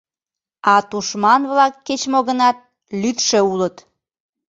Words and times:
—А 0.73 0.75
тушман-влак, 0.89 1.73
кеч-мо 1.87 2.19
гынат, 2.29 2.57
лӱдшӧ 3.01 3.39
улыт. 3.51 3.75